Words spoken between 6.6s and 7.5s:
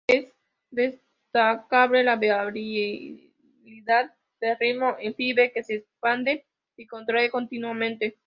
y contrae